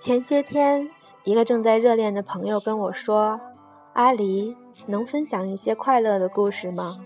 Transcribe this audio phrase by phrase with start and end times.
[0.00, 0.88] 前些天，
[1.24, 3.38] 一个正在热恋的朋友跟我说
[3.92, 4.56] ：“阿离，
[4.86, 7.04] 能分享一些快乐的故事吗？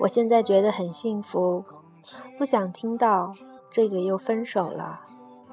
[0.00, 1.64] 我现在觉得很幸福，
[2.36, 3.32] 不想听到
[3.70, 5.02] 这个又分手了，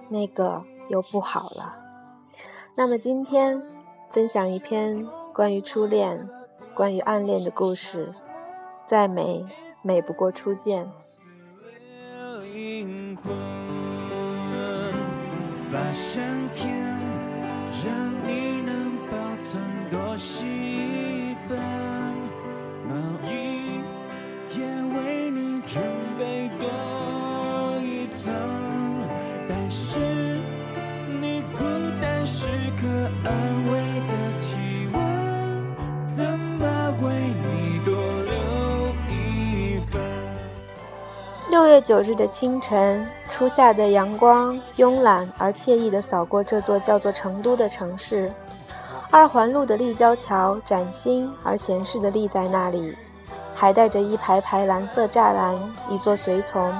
[0.10, 1.78] 那个又不好了。”
[2.74, 3.62] 那么今天
[4.10, 6.27] 分享一篇关于初恋、
[6.74, 8.12] 关于暗恋的故事，
[8.88, 9.46] 再美
[9.84, 10.91] 美不过初见。
[15.72, 16.70] 把相片
[17.86, 21.58] 让你能保存多一本，
[22.86, 22.94] 毛
[23.26, 23.80] 衣
[24.50, 25.82] 也为你准
[26.20, 28.34] 备多一层，
[29.48, 29.98] 但是
[31.22, 31.63] 你孤
[32.02, 32.85] 单时刻
[33.24, 33.32] 安
[33.72, 35.00] 慰的体温，
[36.06, 38.34] 怎么为你多留
[39.10, 40.02] 一份？
[41.50, 43.08] 六月九日的清晨。
[43.42, 48.32] 初夏的阳光慵懒而惬意地扫过这座叫做成都的城市，
[49.10, 52.96] 二环路的立交桥崭新而闲适地立在那里，
[53.56, 55.58] 还带着一排排蓝色栅栏，
[55.90, 56.72] 一座随从。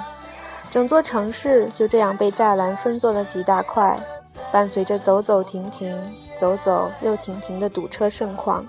[0.70, 4.00] 整座城市就这样被栅栏分作了几大块，
[4.52, 6.00] 伴随着走走停停、
[6.38, 8.64] 走走又停停的堵车盛况。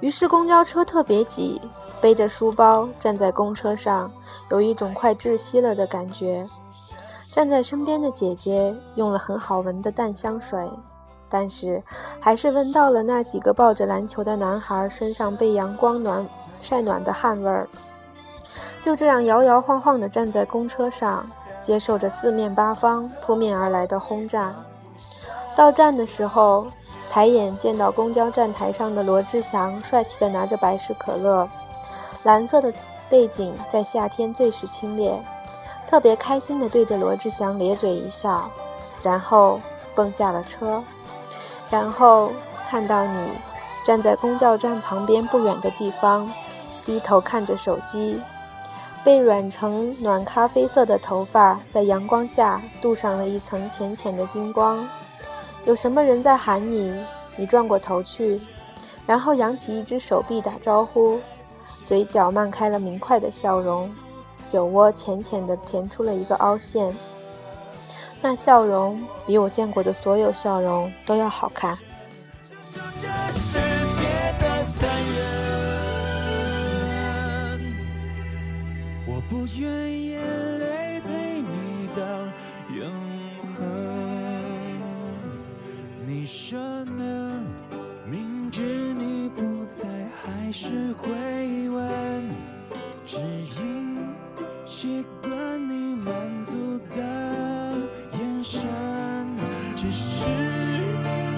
[0.00, 1.60] 于是公交车特别挤，
[2.00, 4.10] 背着书包站在公车上，
[4.48, 6.42] 有一种快窒息了的感觉。
[7.34, 10.70] 站在身边的姐姐用了很好闻的淡香水，
[11.28, 11.82] 但是
[12.20, 16.24] 还是闻到了那几个抱着篮球的男孩身上被阳光暖
[16.60, 17.68] 晒暖的汗味儿。
[18.80, 21.28] 就这样摇摇晃晃地站在公车上，
[21.60, 24.54] 接受着四面八方扑面而来的轰炸。
[25.56, 26.68] 到站的时候，
[27.10, 31.48] 抬眼见到公交站台上的罗志祥帅气地拿着百事可乐，
[32.22, 32.72] 蓝色的
[33.10, 35.18] 背景在夏天最是清冽。
[35.86, 38.50] 特别开心地对着罗志祥咧嘴一笑，
[39.02, 39.60] 然后
[39.94, 40.82] 蹦下了车，
[41.70, 42.32] 然后
[42.68, 43.28] 看到你
[43.84, 46.28] 站在公交站旁边不远的地方，
[46.84, 48.20] 低头看着手机，
[49.04, 54.88] 被染成暖咖啡色的头发在阳光下镀上了一层浅浅的金光。
[55.64, 56.94] 有什么人在喊你？
[57.36, 58.40] 你转过头去，
[59.06, 61.20] 然后扬起一只手臂打招呼，
[61.82, 63.90] 嘴角漫开了明快的笑容。
[64.54, 66.94] 酒窝浅浅地填出了一个凹陷，
[68.22, 71.76] 那笑容比我见过的所有笑容都要好看。
[79.08, 80.22] 我不愿眼
[80.60, 82.02] 泪陪你到
[82.76, 82.88] 永
[83.58, 83.58] 恒。
[86.06, 87.42] 你说呢？
[88.08, 89.88] 明知你不在，
[90.22, 91.10] 还是会
[91.70, 92.30] 问，
[93.04, 93.73] 只因。
[94.76, 95.32] 习惯
[95.70, 96.12] 你满
[96.46, 96.56] 足
[96.92, 97.00] 的
[98.18, 98.68] 眼神，
[99.76, 100.26] 只是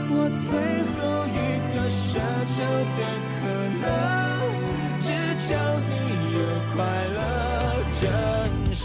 [0.09, 0.59] 我最
[0.97, 0.97] 后
[1.29, 1.37] 一
[1.71, 2.17] 个奢
[2.49, 2.57] 求
[2.97, 3.01] 的
[3.37, 3.45] 可
[3.83, 3.85] 能，
[5.03, 5.53] 只求
[5.85, 5.93] 你
[6.33, 6.39] 有
[6.75, 6.81] 快
[7.13, 7.19] 乐
[8.01, 8.09] 人
[8.75, 8.83] 生。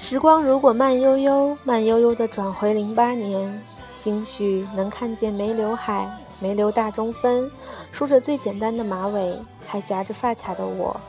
[0.00, 3.62] 时光如果慢悠悠、慢悠悠的转回零八年，
[3.94, 7.48] 兴许能看见没刘海、没留大中分、
[7.92, 11.00] 梳着最简单的马尾、还夹着发卡的我。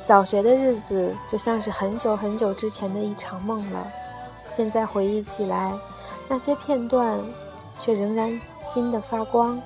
[0.00, 3.86] 小学的日子就像是很久很久之前的一场梦了，
[4.48, 5.78] 现在回忆起来，
[6.26, 7.22] 那些片段
[7.78, 9.60] 却仍然新的发光。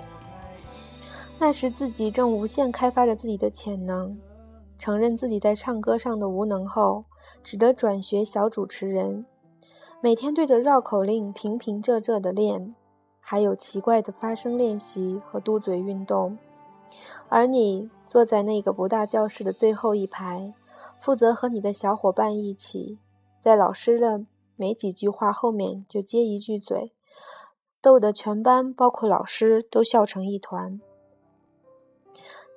[1.39, 4.19] 那时自己正无限开发着自己的潜能，
[4.77, 7.05] 承认自己在唱歌上的无能后，
[7.45, 9.25] 只得转学小主持人，
[10.01, 12.75] 每天对着绕口令平平仄仄的练，
[13.21, 16.37] 还有奇怪的发声练习和嘟嘴运动。
[17.29, 20.55] 而你坐在那个不大教室的最后一排，
[21.01, 22.99] 负责和你的小伙伴一起，
[23.41, 24.25] 在老师的
[24.57, 26.93] 没几句话后面就接一句嘴，
[27.81, 30.81] 逗得全班包括老师都笑成一团。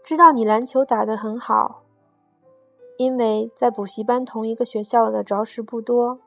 [0.04, 1.84] 知道你篮球打得很好，
[2.98, 6.20] 因为在补习班同一个学校的着实不多，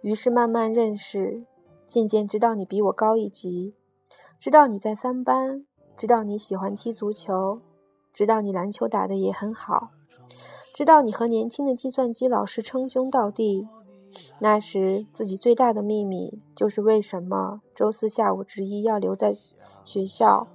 [0.00, 1.44] 于是慢慢认识，
[1.86, 3.74] 渐渐知道你比我高一级，
[4.38, 5.64] 知道你在三班。
[5.96, 7.60] 知道你喜欢踢足球，
[8.12, 9.90] 知道你篮球打得也很好，
[10.72, 13.68] 知道你和年轻的计算机老师称兄道弟。
[14.38, 19.36] 那时自己最大的秘密就是为什么周四下午执意要留在
[19.84, 20.48] 学校，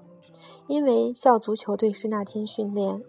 [0.68, 3.04] 因为校足球队是那天训练。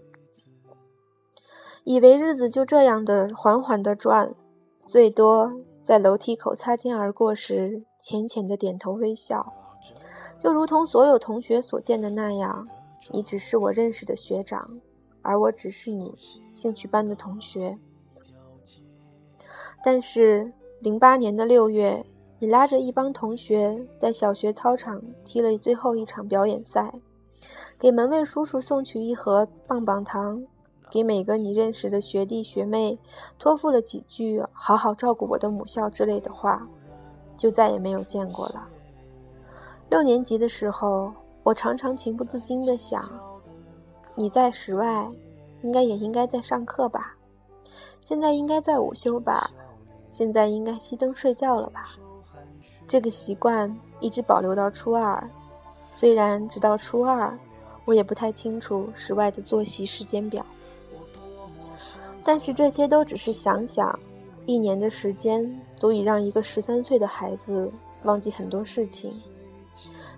[1.82, 4.34] 以为日子就这样的缓缓的转，
[4.80, 5.52] 最多
[5.82, 9.52] 在楼梯口擦肩而过时，浅浅的点头微笑。
[10.38, 12.68] 就如同所有同学所见的那样，
[13.10, 14.80] 你只是我认识的学长，
[15.22, 16.16] 而我只是你
[16.52, 17.78] 兴趣班的同学。
[19.84, 22.04] 但是，零八年的六月，
[22.38, 26.92] 你拉着一帮同学在小学操场踢了最后一场表演赛，
[27.78, 30.42] 给门卫叔叔送去一盒棒棒糖，
[30.90, 32.98] 给每个你认识的学弟学妹
[33.38, 36.66] 托付了几句“好好照顾我的母校”之类的话，
[37.36, 38.66] 就再也没有见过了。
[39.90, 41.12] 六年级的时候，
[41.44, 43.06] 我常常情不自禁地想：
[44.14, 45.06] 你在室外，
[45.62, 47.14] 应该也应该在上课吧？
[48.00, 49.50] 现在应该在午休吧？
[50.10, 51.96] 现在应该熄灯睡觉了吧？
[52.88, 53.70] 这个习惯
[54.00, 55.22] 一直保留到初二，
[55.92, 57.38] 虽然直到初二，
[57.84, 60.44] 我也不太清楚室外的作息时间表。
[62.24, 63.98] 但是这些都只是想想，
[64.46, 67.70] 一年的时间足以让一个十三岁的孩子
[68.04, 69.12] 忘记很多事情。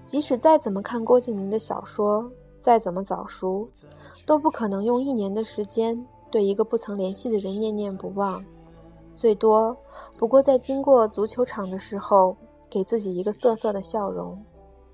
[0.07, 3.69] 即使再怎么看郭敬明的小说，再怎么早熟，
[4.25, 8.43] 都不可能用一年的时间对一个不曾联系的人念念不忘。
[9.15, 9.77] 最多
[10.17, 12.37] 不过在经过足球场的时候。
[12.69, 14.45] 给自己一个涩涩的笑容，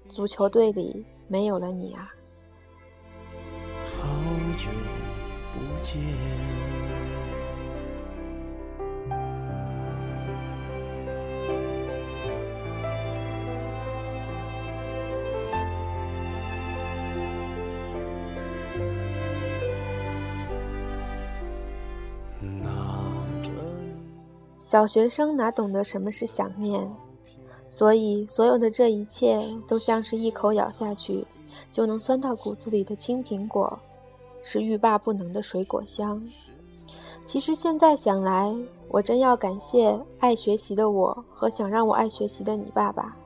[0.06, 2.06] 足球队里没有了你啊！
[3.82, 4.06] 好
[4.58, 4.68] 久
[5.54, 6.61] 不见。
[24.58, 26.90] 小学生哪懂得什么是想念？
[27.68, 31.26] 所以，所有的这一切都像是一口咬下去
[31.70, 33.78] 就能酸到骨子里的青苹果，
[34.42, 36.22] 是欲罢不能的水果香。
[37.24, 38.54] 其实现在想来，
[38.88, 43.16] 我真要感谢爱学习的我和想让我爱学习的你爸爸。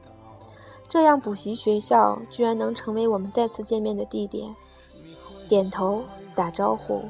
[0.89, 4.55] 这样补习学校居然能成为我们再次见面的地点。
[5.49, 6.03] 点头
[6.35, 7.03] 打招呼，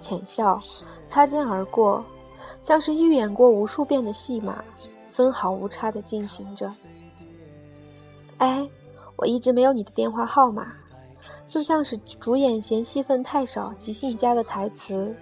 [0.00, 0.60] 浅笑，
[1.06, 2.04] 擦肩而过，
[2.62, 4.64] 像是预演过无数遍的戏码。
[5.12, 6.72] 分毫无差地进行着。
[8.38, 8.66] 哎，
[9.16, 10.72] 我一直没有你的电话号码，
[11.48, 15.14] 就像是主演嫌戏份太少、即兴加的台词，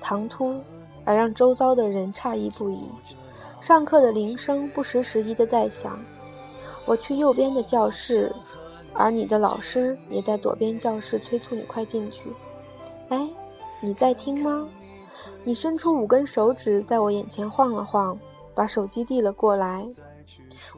[0.00, 0.60] 唐突
[1.04, 2.78] 而让周遭的人诧异不已。
[3.60, 5.98] 上课的铃声不时时宜地在响，
[6.84, 8.32] 我去右边的教室，
[8.92, 12.30] 而你的老师也在左边教室催促你快进去。
[13.08, 13.28] 哎，
[13.80, 14.68] 你在听吗？
[15.44, 18.18] 你伸出五根手指在我眼前晃了晃。
[18.54, 19.86] 把手机递了过来，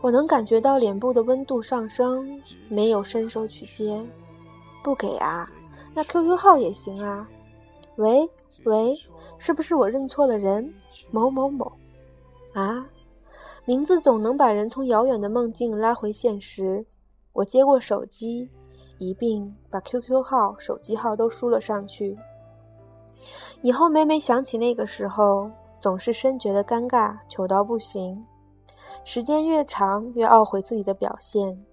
[0.00, 4.04] 我能感觉到脸部的温度上升，没有伸手去接，
[4.82, 5.48] 不给啊？
[5.94, 7.28] 那 QQ 号也行啊。
[7.94, 8.28] 喂
[8.64, 8.98] 喂，
[9.38, 10.74] 是不是我认错了人？
[11.12, 11.70] 某某某，
[12.52, 12.84] 啊，
[13.64, 16.84] 名字总能把人从遥远的梦境拉回现实。
[17.32, 18.50] 我接过手机，
[18.98, 22.18] 一并把 QQ 号、手机号都输了上去。
[23.62, 25.50] 以后每每想起那个时候。
[25.80, 28.26] 总是深觉得尴尬，糗到不行。
[29.04, 31.64] 时间越长，越懊悔自己的表现，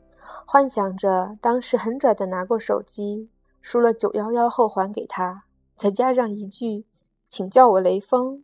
[0.46, 3.32] 幻想着当时很拽的拿过手机，
[3.62, 5.46] 输了九幺幺后还给他，
[5.76, 6.86] 再加上一句
[7.28, 8.44] “请叫我雷锋”，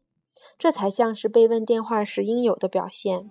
[0.57, 3.29] 这才像是被问电话时应有的表现。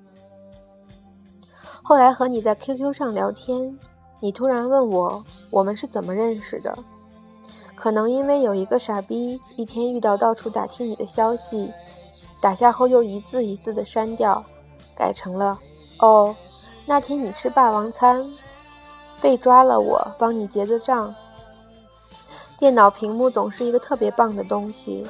[1.82, 3.76] 后来和你在 QQ 上聊天，
[4.20, 6.78] 你突然问我我们是怎么认识的，
[7.80, 11.72] 可能因为有一个傻逼一天遇到到处打听你的消息。
[12.38, 14.44] 打下后又一字一字的删掉，
[14.94, 15.58] 改成了
[16.00, 16.36] “哦，
[16.84, 18.22] 那天你吃霸王餐，
[19.20, 21.14] 被抓了，我帮你结的账。”
[22.58, 25.06] 电脑屏幕总是一个特别棒的东西，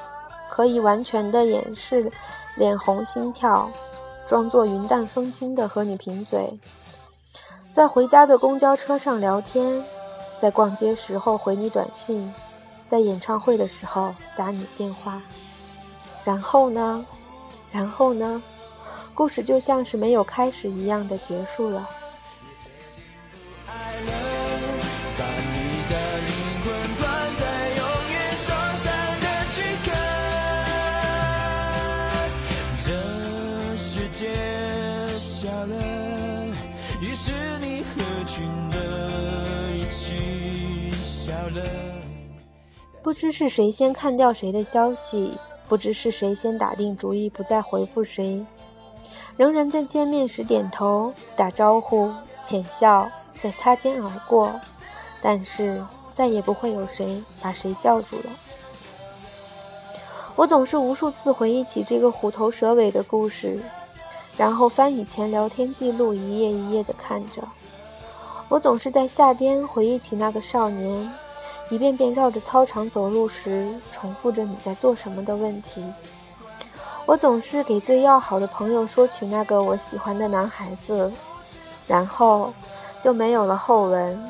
[0.48, 2.10] 可以完全的掩饰
[2.56, 3.68] 脸红心跳，
[4.26, 6.56] 装作云淡风轻的和你贫嘴，
[7.72, 9.84] 在回家的公交车上聊天，
[10.38, 12.32] 在逛街时候回你短信，
[12.90, 15.22] 在演唱会的时候打你电话，
[16.24, 17.06] 然后呢？
[17.70, 18.42] 然后呢？
[19.14, 21.88] 故事就像是没有开始一样的结束了。
[37.22, 41.99] 是你和群的一起笑了
[43.02, 45.38] 不知是谁先看掉谁的消息。
[45.68, 48.44] 不知是谁先打定主意不再回复谁，
[49.36, 53.08] 仍然在见面时点头打招呼、浅笑，
[53.40, 54.52] 再擦肩而过，
[55.22, 55.80] 但是
[56.12, 58.24] 再也不会有谁把谁叫住了。
[60.34, 63.62] 我总是无数次回忆起这个虎头蛇尾的故事，
[64.36, 67.40] 然后翻以前聊天记录，一页一页的看着。
[68.48, 71.08] 我总是在夏天回忆起那个少年。
[71.70, 75.82] 一遍遍绕着操场走路时，重复着你在做什么的问题。
[77.06, 81.10] 我总是给最要好的朋友说起那个我喜欢的男孩子，
[81.88, 82.52] 然后
[83.00, 84.22] 就没有了后文。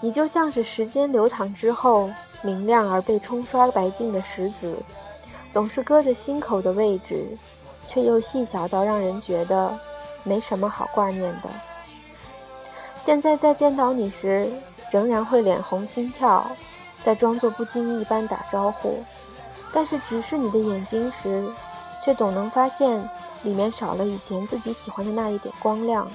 [0.00, 2.10] 你就像是时间流淌之后
[2.42, 4.76] 明亮而被冲刷白净的石子，
[5.50, 7.26] 总是搁着心口的位置，
[7.88, 9.76] 却又细小到让人觉得
[10.22, 11.48] 没什么好挂念的。
[13.00, 14.50] 现在再见到你时，
[14.90, 16.46] 仍然会脸红心跳，
[17.02, 19.02] 在装作不经意般打招呼，
[19.72, 21.46] 但是直视你的眼睛时，
[22.04, 23.08] 却总能发现
[23.42, 26.08] 里面少了以前自己喜欢的那一点光亮。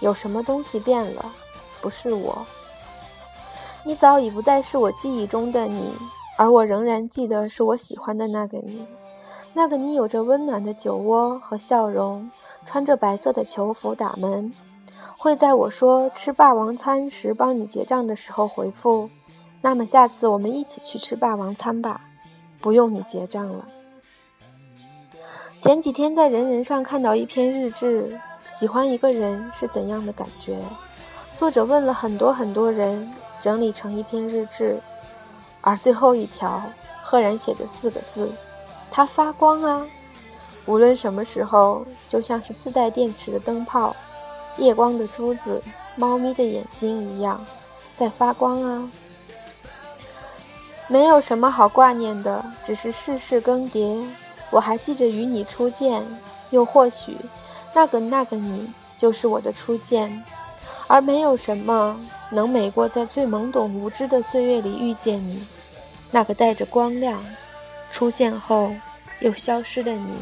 [0.00, 1.32] 有什么东西变了？
[1.80, 2.46] 不是我。
[3.84, 5.92] 你早已不再是我记忆中的你，
[6.36, 8.86] 而我仍然记得是我喜欢的那个你。
[9.52, 12.30] 那个你有着温暖的酒窝和笑容，
[12.64, 14.52] 穿着白色的球服打门，
[15.22, 19.10] 会在我说吃霸王餐时帮你结账的时候回复
[19.60, 22.00] ：“那么下次我们一起去吃霸王餐吧，
[22.58, 23.68] 不用你结账了。”
[25.60, 30.58] 前几天在人人上看到一篇日志，喜欢一个人是怎样的感觉？
[31.36, 33.12] 作者问了很多很多人。
[33.42, 34.78] 整理成一篇日志，
[35.62, 36.62] 而最后一条
[37.02, 38.30] 赫然写着四个字
[38.92, 39.86] ：“它发光啊！
[40.66, 43.96] 无论什么时候，就像是自带电池的灯泡，
[44.60, 45.60] 夜光的珠子，
[45.96, 47.44] 猫咪的眼睛一样，
[47.96, 48.88] 在发光啊！
[50.86, 54.06] 没有什么好挂念的，只是世事更迭。
[54.50, 56.06] 我还记着与你初见，
[56.50, 57.16] 又或许，
[57.74, 60.22] 那个那个你，就是我的初见，
[60.86, 61.98] 而没有什么。”
[62.32, 65.44] 能美过在最懵懂无知的岁月里遇见你，
[66.12, 67.20] 那个带着光亮
[67.90, 68.72] 出现后
[69.18, 70.14] 又消失的你。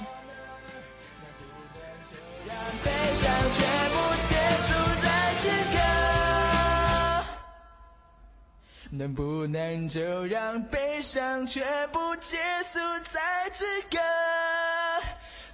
[8.90, 13.20] 能不能就让悲伤全部结束在
[13.52, 13.98] 此刻，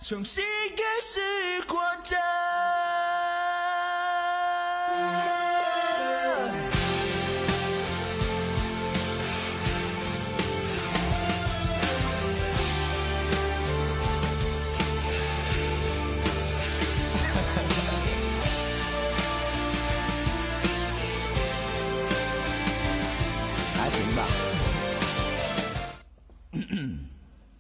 [0.01, 0.45] 重新
[0.77, 1.21] 开始
[1.67, 2.17] 活着？